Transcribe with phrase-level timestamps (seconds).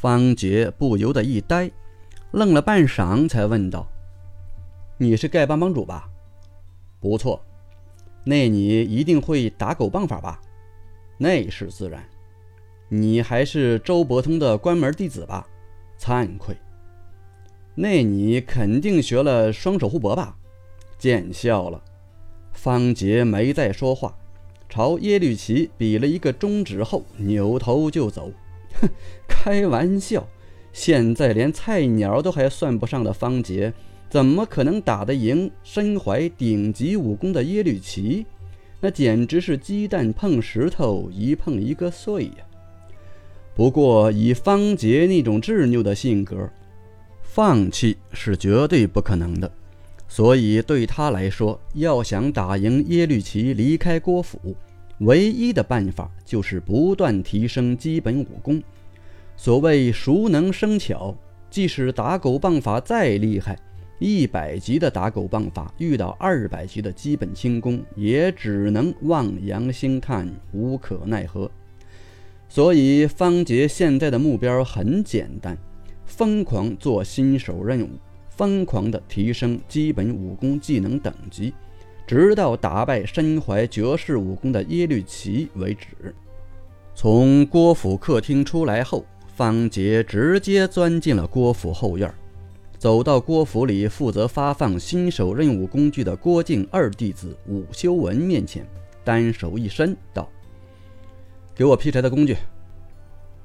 [0.00, 1.68] 方杰不由得一呆，
[2.30, 3.84] 愣了半晌，才问道
[4.96, 6.08] ：“你是丐帮帮主吧？
[7.00, 7.44] 不错，
[8.22, 10.40] 那你一定会打狗棒法吧？
[11.16, 12.00] 那是自然。
[12.88, 15.44] 你还是周伯通的关门弟子吧？
[15.98, 16.56] 惭愧。
[17.74, 20.36] 那你肯定学了双手互搏吧？
[20.96, 21.82] 见笑了。”
[22.54, 24.16] 方杰没再说话，
[24.68, 28.30] 朝耶律齐比了一个中指后，扭头就走。
[29.26, 30.26] 开玩笑！
[30.72, 33.72] 现在连菜鸟都还算不上的方杰，
[34.08, 38.24] 怎么可能打得赢身怀顶级武功的耶律齐？
[38.80, 42.46] 那简直是鸡蛋碰石头，一碰一个碎呀！
[43.56, 46.48] 不过以方杰那种执拗的性格，
[47.22, 49.50] 放弃是绝对不可能的。
[50.06, 54.38] 所以对他来说，要想打赢耶律齐，离开郭府，
[55.00, 58.62] 唯一的办法就是不断提升基本武功。
[59.36, 61.16] 所谓熟能生巧，
[61.48, 63.58] 即使打狗棒法再厉害，
[63.98, 71.50] 一百级的打狗棒法遇到二百级的基本轻功，也只能望洋兴叹，无可奈何。
[72.48, 75.56] 所以方杰现在的目标很简单：
[76.06, 77.90] 疯狂做新手任务。
[78.28, 81.52] 疯狂的提升基本武功技能等级，
[82.08, 86.14] 直到打败身怀绝世武功的耶律齐为止。
[86.94, 89.04] 从郭府客厅出来后，
[89.36, 92.12] 方杰直接钻进了郭府后院，
[92.78, 98.66] 走到郭府里负责发放新手任务工具的郭靖二弟子武修文面前，
[99.04, 100.26] 单手一伸道
[101.54, 102.38] ：“给我劈柴的工具。”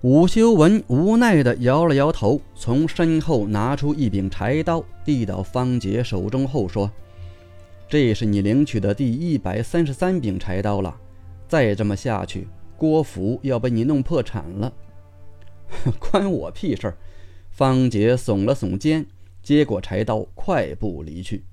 [0.04, 6.90] 武修文无奈地摇了摇头，从身后拿出一柄柴刀，递到方杰手中后说
[7.94, 11.00] ：“这是你领取的第一百三十三柄柴刀了。
[11.48, 14.74] 再这么下去，郭福要被你弄破产了。
[16.02, 16.98] ”“关我屁事儿！”
[17.54, 19.06] 方杰耸了耸肩，
[19.44, 21.44] 接过柴刀，快步离去。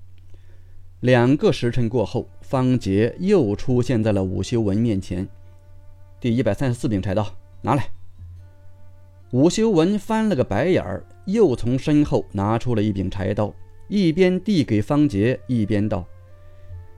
[1.00, 5.28] 两个时辰过后，方杰又出现在了武修文面前。
[6.18, 7.86] “第一百三十四柄柴刀，拿来。”
[9.32, 13.52] 武修文翻了个白眼儿，又从身后拿出了一柄柴刀，
[13.88, 16.06] 一边递给方杰，一边道：“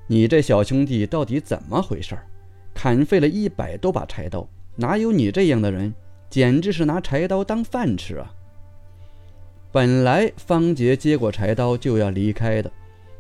[0.07, 2.19] 你这小兄弟到底怎么回事？
[2.75, 5.93] 砍废了一百多把柴刀，哪有你这样的人？
[6.29, 8.33] 简直是拿柴刀当饭吃啊！”
[9.71, 12.71] 本来方杰接过柴刀就要离开的，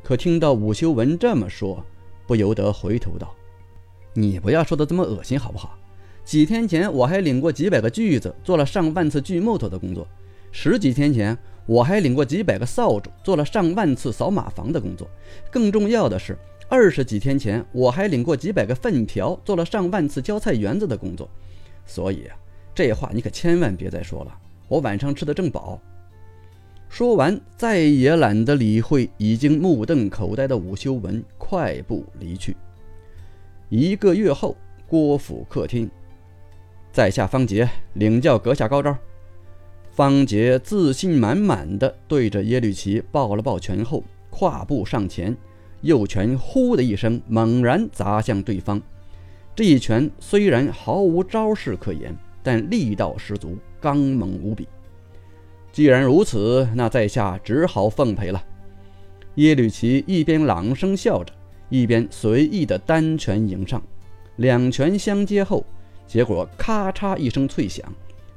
[0.03, 1.85] 可听到武修文这么说，
[2.27, 3.35] 不由得回头道
[4.15, 5.79] ：“你不要说的这么恶心，好不好？”
[6.25, 10.05] 几天前我还领过几百个锯子，做了上万次锯木头的工作；
[10.51, 15.09] 十几天前我还领过几百个扫帚，做了上万次扫马房的工作。
[15.51, 16.39] 更重要的是，
[16.73, 21.29] 二十几天前我还领过几百个粪瓢，做了上万次浇菜园子的工作。
[21.85, 22.37] 所以啊，
[22.75, 24.35] 这话你可千万别再说了。
[24.69, 25.79] 我晚上吃的正饱。
[26.89, 32.57] 说完，再也懒得理会已经目瞪口呆的武修文，快步离去。
[33.69, 34.57] 一个月后，
[34.89, 35.91] 郭府客厅。
[36.91, 38.97] 在下方杰领教阁下高招。
[39.91, 45.37] 方杰自信满满的对着耶律齐抱了抱拳后，跨步上前，
[45.83, 48.81] 右拳“呼”的一声猛然砸向对方。
[49.55, 54.67] 这一拳虽然毫无招式可言，但力道十足，刚猛无比。
[55.71, 58.43] 既然如此，那在下只好奉陪了。
[59.37, 61.33] 耶律齐一边朗声笑着，
[61.69, 63.83] 一边随意的单拳迎上，
[64.37, 65.65] 两拳相接后。
[66.07, 67.91] 结果咔嚓一声脆响，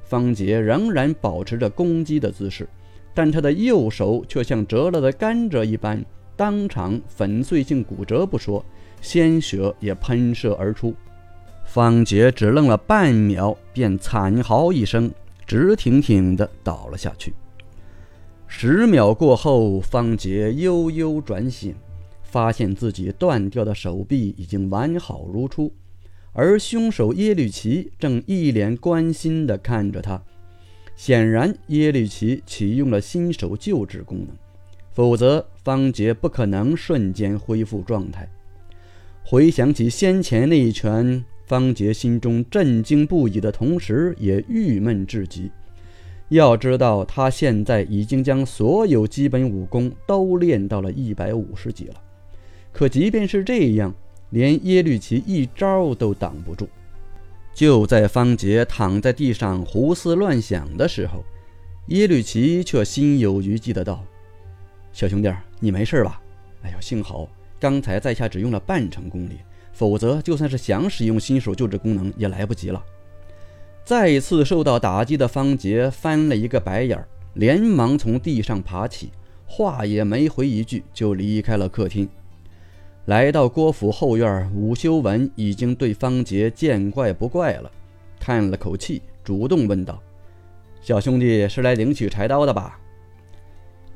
[0.06, 2.66] 方杰仍然保持着攻击的姿势，
[3.14, 8.64] 但他的右手却像折了的甘蔗一般，当场粉碎性骨折不说，
[9.02, 10.94] 鲜血也喷射而出。
[11.66, 15.12] 方杰只愣了半秒，便惨嚎一声，
[15.46, 17.34] 直挺挺地倒了下去。
[18.48, 21.76] 十秒过后，方杰悠悠转醒，
[22.22, 25.74] 发现自己断掉的手臂已经完好如初。
[26.32, 30.22] 而凶手耶律齐正一脸关心地看着他，
[30.96, 34.28] 显然耶律齐启用了新手救治功能，
[34.96, 38.28] 否则方杰不可能瞬间恢复状态。
[39.24, 45.52] 回想起先前那一拳，方杰心中震惊不已的同时，也郁闷至极。
[46.30, 51.96] 要知道，他现在已经将所有基本武功都练到了一百五十级了，
[52.72, 53.94] 可即便是这样。
[54.32, 56.68] 连耶律齐一招都挡不住。
[57.54, 61.24] 就在方杰躺在地上胡思乱想的时候，
[61.88, 64.04] 耶律齐却心有余悸的道
[64.96, 66.22] ：“小兄弟，你没事吧？
[66.64, 67.28] 哎呦，幸好
[67.60, 69.40] 刚才在下只用了半成功力，
[69.74, 72.82] 否则就算是想使用新手救治功能也来不及了。”
[73.84, 79.12] 再次受到打击的方杰翻了一个白眼，连忙从地上爬起，
[79.46, 82.08] 话也没回一句就离开了客厅。
[83.04, 87.70] 来到郭府后院，武修文已经对方杰见怪不怪了，
[88.18, 90.02] 叹了口气，主动问道
[90.82, 92.80] ：“小兄弟是来领取柴刀的吧？”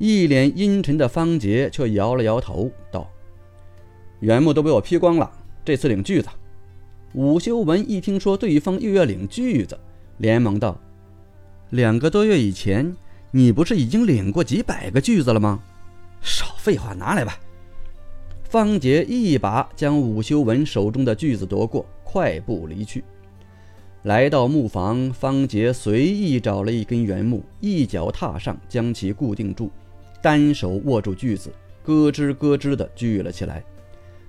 [0.00, 3.06] 一脸阴沉的方杰却摇了摇头，道
[4.20, 5.30] ：“原木都被我劈光了，
[5.62, 6.28] 这次领锯子。”
[7.12, 9.78] 武修文一听说对方又要领锯子，
[10.16, 10.80] 连忙道
[11.68, 12.96] ：“两个多月以前，
[13.30, 15.60] 你不是已经领过几百个锯子了吗？
[16.22, 17.38] 少废话，拿来吧。”
[18.42, 23.04] 方杰一把将武修文手中的锯子夺过，快步离去。
[24.04, 29.70] 来到木房，方杰随意找了一根原木，一脚踏上，将其固定住，
[30.22, 31.50] 单手握住锯子，
[31.84, 33.64] 咯吱咯吱地锯了起来。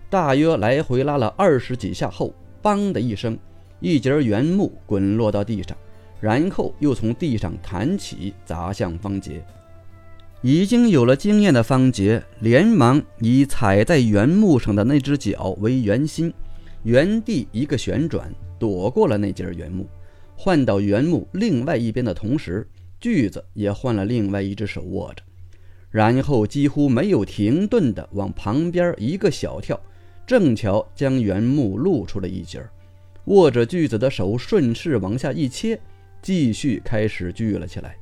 [0.09, 2.33] 大约来回拉了二十几下后。
[2.63, 3.35] 梆的一声，
[3.79, 5.75] 一截原木滚落到地上，
[6.19, 9.43] 然后又从地上弹起，砸向方杰。
[10.43, 16.31] 已经有了经验的方杰连忙以踩在原木上的那只脚为圆心，
[16.83, 19.87] 原地一个旋转，躲过了那截原木，
[20.35, 22.67] 换到原木另外一边的同时，
[22.99, 25.23] 锯子也换了另外一只手握着，
[25.91, 29.79] 然后几乎没有停顿地往旁边一个小跳。
[30.25, 32.69] 正巧将原木露出了一截儿，
[33.25, 35.77] 握着锯子的手顺势往下一切，
[36.21, 37.97] 继续开始锯了起来。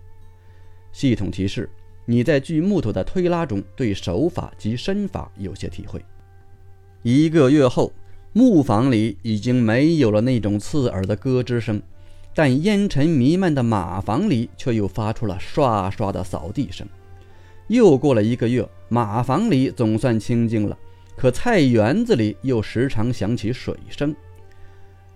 [0.92, 1.68] 系统提示：
[2.06, 6.04] 你在锯木头的推拉中对手法及身法有些体会。
[7.02, 7.92] 一个月后，
[8.34, 11.82] 木房里已经没有了那种刺耳的咯吱声，
[12.36, 16.88] 但烟尘弥漫的马房里却又发出了刷刷的扫地声。
[17.70, 20.78] 又过了一个月，马房里总算清静了。
[21.16, 24.16] 可菜园子里又时常响起水声。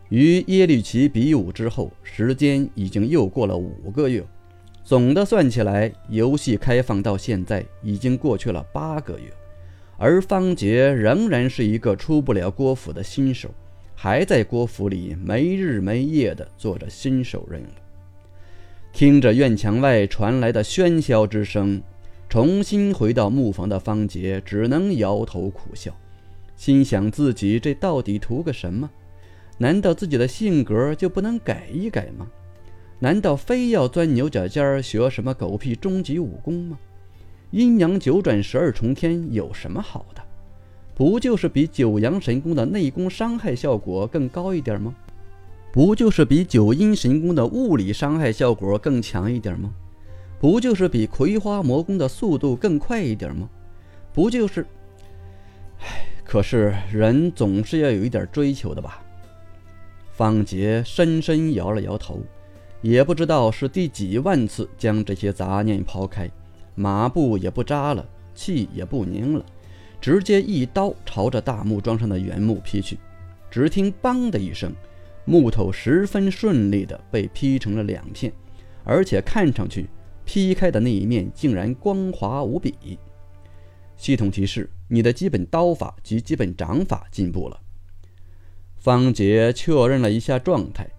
[0.10, 4.24] 与耶律齐比武之后，时间已经又过了五个月，
[4.84, 9.32] 总的算起来，游戏开放到现在已经过去了八个月，
[9.98, 13.50] 而方杰仍然是一个出不了郭府的新手，
[13.96, 17.66] 还在郭府里没日没夜地做着新手任务。
[18.92, 21.82] 听着院墙外传来的喧嚣之声。
[22.34, 25.96] 重新回到木房的方杰只能摇头苦笑，
[26.56, 28.90] 心想自己这到底图个什么？
[29.60, 32.26] 难道自己的性格就不能改一改吗？
[32.98, 36.80] 难道非要钻牛角尖学什么狗屁终极武功吗？
[37.52, 40.24] 阴阳九转十二重天有什么好的？
[40.96, 44.96] 不就是比九阳神功的内功伤害效果更高一点吗？
[45.72, 49.72] 不就是比九阴神功的物理伤害效果更强一点吗？
[50.44, 53.50] 不就是比葵花魔功的速度更快一点吗？
[54.12, 54.68] 不就是……
[55.80, 59.01] 唉，可是人总是要有一点追求的吧？
[60.12, 62.19] 方杰深深摇了摇头，
[62.81, 66.30] 也不知道是第几万次将这些杂念抛开，
[66.75, 68.06] 马步也不扎了，
[68.36, 69.46] 气也不凝了，
[70.01, 73.00] 直接一刀朝着大木桩上的原木劈去。
[73.50, 74.74] 只听“梆”的一声，
[75.24, 78.34] 木头十分顺利地被劈成了两片，
[78.84, 79.88] 而且看上去……
[80.25, 82.98] 劈开的那一面竟然光滑无比。
[83.96, 87.60] 系统提示：你的基本刀法及基本掌法进步了。
[88.78, 90.90] 方杰确认了一下状态：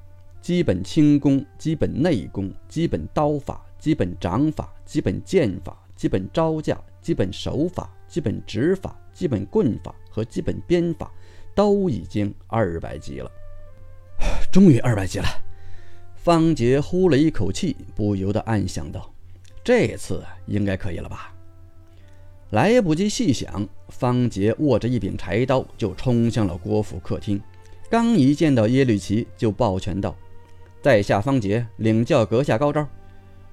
[0.40, 11.12] 基本轻功、基本内功、基本刀法、基本掌法、基本剑法、基本招架、基本手法、基本指法、基本棍法和基本鞭法
[11.54, 13.30] 都已经二百级了。
[14.50, 15.26] 终于二百级了！
[16.16, 19.13] 方杰呼了一口气，不由得暗想道。
[19.64, 21.34] 这次应该可以了吧？
[22.50, 27.40] 来不及细想，方杰握着一柄柴刀就冲向了郭府客厅。
[27.90, 30.14] 刚一见到耶律齐，就抱拳道
[30.82, 32.86] ：“在下方杰，领教阁下高招。”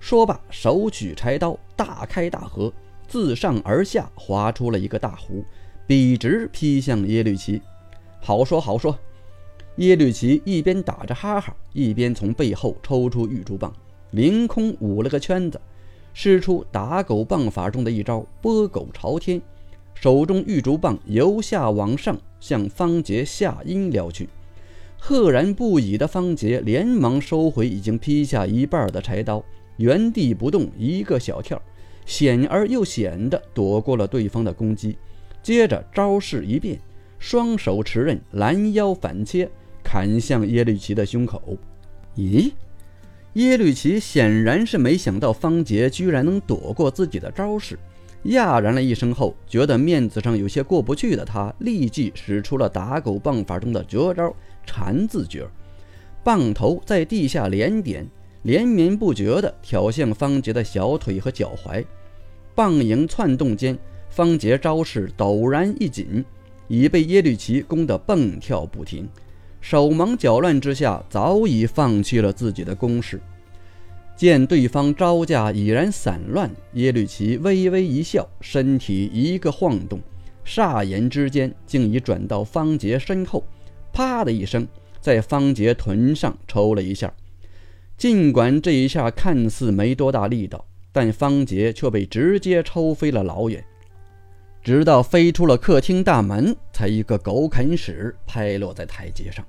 [0.01, 2.71] 说罢，手举柴刀，大开大合，
[3.07, 5.43] 自上而下划出了一个大弧，
[5.87, 7.61] 笔直劈向耶律齐。
[8.19, 8.97] 好说好说。
[9.77, 13.73] 耶律齐一边打着哈哈，一边从背后抽出玉竹棒，
[14.11, 15.59] 凌空舞了个圈子。
[16.13, 19.41] 施出打狗棒法中的一招“拨狗朝天”，
[19.95, 24.27] 手中玉竹棒由下往上向方杰下阴撩去。
[24.99, 29.43] 赫然不已的方杰连忙收回已经劈下一半的柴刀，
[29.77, 31.59] 原地不动，一个小跳，
[32.05, 34.97] 险而又险地躲过了对方的攻击。
[35.41, 36.79] 接着招式一变，
[37.17, 39.49] 双手持刃，拦腰反切，
[39.83, 41.57] 砍向耶律齐的胸口。
[42.15, 42.51] 咦？
[43.33, 47.79] 耶律齐显然是没想到方杰居然能躲过自己的招式，
[48.25, 54.35] 讶然了一声后，觉得面子上有些过不去的他，立即使出了打狗棒法中的绝招
[54.65, 55.47] 缠字诀，
[56.25, 58.05] 棒头在地下连点，
[58.43, 61.85] 连绵不绝地挑向方杰的小腿和脚踝。
[62.53, 66.25] 棒影窜动间，方杰招式陡然一紧，
[66.67, 69.07] 已被耶律齐攻得蹦跳不停。
[69.61, 73.21] 手忙脚乱之下，早已放弃了自己的攻势。
[74.15, 79.99] 见对方招架已然散乱，耶律齐微微一笑，身体一个晃动，
[80.45, 83.43] 霎眼之间竟已转到方杰身后，
[83.93, 84.67] 啪的一声，
[84.99, 87.11] 在方杰臀上抽了一下。
[87.97, 93.63] 尽管这一下看似没多大力道，但方杰却被直接抽飞了老远，
[94.63, 99.45] 直到飞出了客厅大门，才一个狗啃屎拍落在台阶上。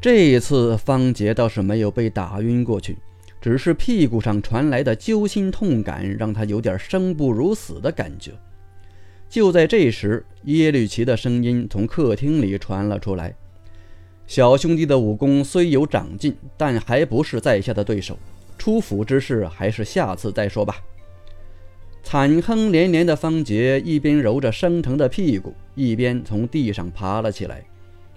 [0.00, 2.96] 这一次，方杰倒是没有被打晕过去。
[3.40, 8.30] 只是屁股上传来的揪心痛感，让他有点生不如死的感觉。
[9.28, 13.34] 就在这时，耶律齐的声音从客厅里传了出来
[14.28, 18.16] ：“小兄弟的武功虽有长进，但还不是在下的对手。
[18.56, 20.76] 出府之事，还是下次再说吧。”
[22.02, 27.64] 惨哼连连的方杰一边揉着生疼的屁股，一边从地上爬了起来，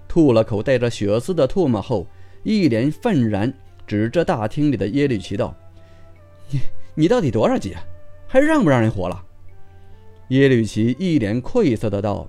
[0.06, 2.06] 吐了口带着血丝的唾沫后，
[2.42, 3.52] 一脸愤然。
[3.86, 5.54] 指着大厅里的耶律齐道
[6.50, 6.60] ：“你
[6.96, 7.80] 你到底多少级啊？
[8.26, 9.24] 还让不让人活了？”
[10.30, 12.28] 耶律齐一脸愧色的道：“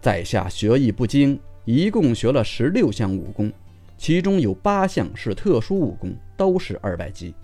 [0.00, 3.52] 在下学艺不精，一共学了十六项武功，
[3.98, 7.34] 其中有八项是特殊武功，都是二百级。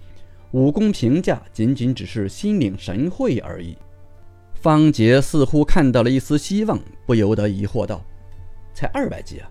[0.53, 3.77] 武功评价仅仅只是心领神会而已。”
[4.55, 8.01] 方杰似乎看到了一丝希望，不由得疑惑道
[8.73, 9.51] ：“才二百级啊？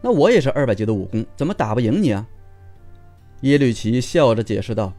[0.00, 2.26] 那我也是二百级的武功，怎么打不赢你啊？”
[3.42, 4.92] 耶律齐笑着解释道：“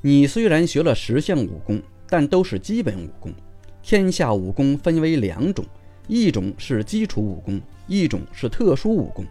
[0.00, 3.32] 你虽然学了十项武功，但都是基本武功。
[3.82, 5.64] 天下武功分为两种，
[6.06, 9.24] 一种是基础武功，一种是特殊武功。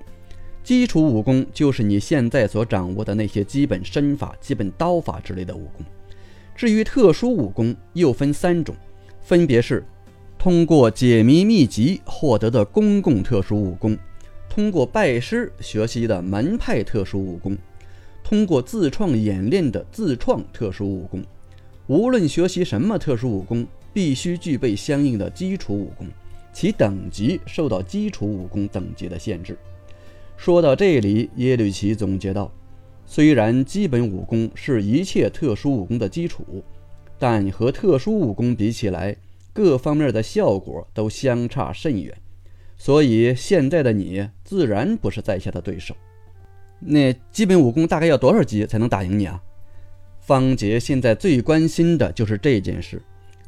[0.64, 5.86] 基础武功就是你现在所掌握的那些基本身法、基本刀法之类的武功。
[6.56, 8.76] 至于特殊武功，又分三种，
[9.22, 9.84] 分别是
[10.38, 13.98] 通过解谜秘籍获得的公共特殊武功，
[14.48, 17.58] 通过拜师学习的门派特殊武功。”
[18.24, 21.22] 通过自创演练的自创特殊武功，
[21.88, 26.08] 无论学习什么特殊武功，必须具备相应的基础武功，
[26.54, 29.58] 其等级受到基础武功等级的限制。
[30.42, 32.52] 说到这里，耶律齐总结道
[33.06, 36.64] ：“虽然基本武功是一切特殊武功的基础，
[37.20, 39.16] 但和特殊武功比起来，
[39.54, 42.12] 各方面的效果都相差甚远，
[42.76, 45.96] 所以现在的你自然不是在下的对手。”
[46.82, 49.40] 那基本武功大概要多少级才能打赢你啊？
[50.22, 53.00] 方杰现在最关心的就是这件事。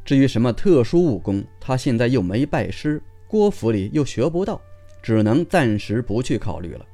[0.05, 4.61] 至于什么特殊武功，他现在又没拜师，郭府里又学不到，
[5.03, 6.85] 只能暂时不去考虑了。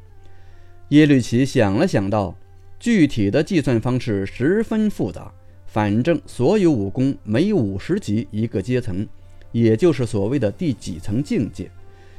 [0.89, 2.35] 耶律齐想了想道
[2.79, 5.31] ：“具体的计算方式十分复杂，
[5.67, 9.07] 反正所有武功每五十级一个阶层，
[9.51, 11.69] 也就是所谓的第几层境界。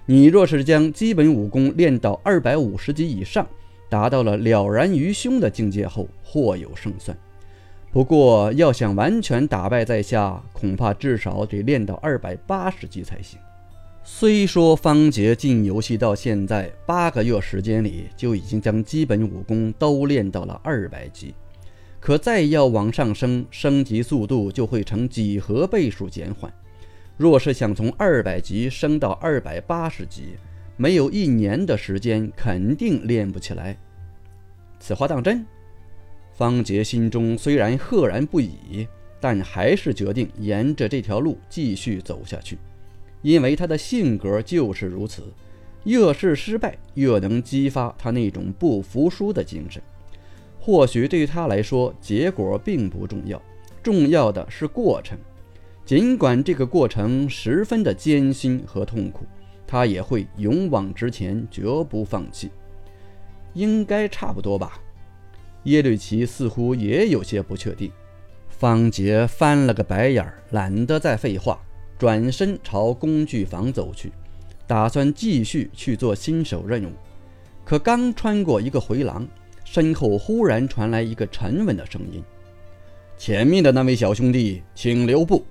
[0.07, 3.47] 你若是将基本武功练到二百五十级以上，
[3.89, 7.17] 达到了了然于胸的境界后，或有胜算。
[7.93, 13.37] 不过，要想完全打败在下，恐怕至少得练到二百八十级才行。
[14.03, 21.35] 虽说方杰进游戏到现在八个月时间里，就已经将基本武功都练到了二百级，
[22.01, 26.53] 可再要往上升，升级速度就会成几何倍数减缓。
[27.17, 30.37] 若是想从二百级升到二百八十级，
[30.77, 33.77] 没有一年的时间，肯定练不起来。
[34.81, 35.47] 此话当真？
[36.33, 38.89] 方杰心中虽然赫然不已，
[39.21, 42.57] 但还是决定沿着这条路继续走下去，
[43.23, 45.23] 因为他的性格就是如此。
[45.85, 49.83] 越是失败，越能激发他那种不服输的精神。
[50.59, 53.41] 或许对他来说，结果并不重要，
[53.83, 55.19] 重要的是过程。
[55.87, 59.25] 尽管这个过程十分的艰辛和痛苦。
[59.67, 62.51] 他也会勇往直前，绝不放弃。
[63.55, 64.81] 应该差不多吧？
[65.63, 67.89] 耶律齐似乎也有些不确定。
[68.49, 71.61] 方杰翻了个白眼儿，懒得再废话，
[72.01, 74.11] 转身朝工具房走去，
[74.67, 76.93] 打算继续去做新手任务。
[77.63, 79.29] 可刚穿过一个回廊，
[79.67, 82.23] 身后忽然传来一个沉稳的声音
[83.19, 85.45] ：“前面的那位小兄弟，请留步。”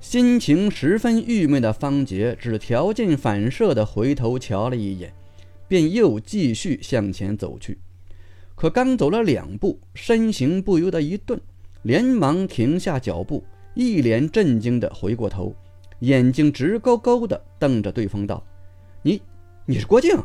[0.00, 5.12] 心情十分郁闷的方杰只条件反射地回头瞧了一眼，
[5.68, 7.78] 便又继续向前走去。
[8.54, 11.38] 可刚走了两步，身形不由得一顿，
[11.82, 15.54] 连忙停下脚步，一脸震惊的回过头，
[16.00, 18.42] 眼睛直勾勾的瞪着对方道
[19.02, 19.20] ：“你，
[19.66, 20.16] 你是郭靖？”